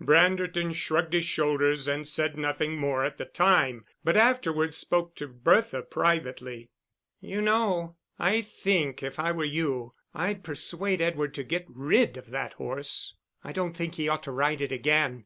[0.00, 5.28] Branderton shrugged his shoulders, and said nothing more at the time, but afterwards spoke to
[5.28, 6.70] Bertha privately.
[7.20, 12.30] "You know, I think, if I were you, I'd persuade Edward to get rid of
[12.30, 13.14] that horse.
[13.44, 15.24] I don't think he ought to ride it again.